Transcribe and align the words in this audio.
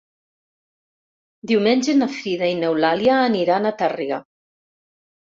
Diumenge 1.51 1.95
na 1.97 2.07
Frida 2.13 2.49
i 2.53 2.55
n'Eulàlia 2.63 3.19
aniran 3.27 3.69
a 3.69 3.73
Tàrrega. 3.83 4.19